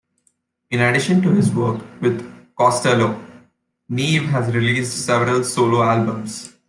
In 0.71 0.79
addition 0.79 1.21
to 1.21 1.29
his 1.29 1.51
work 1.53 1.85
with 2.01 2.27
Costello, 2.57 3.23
Nieve 3.89 4.23
has 4.29 4.51
released 4.55 5.05
several 5.05 5.43
solo 5.43 5.83
albums. 5.83 6.51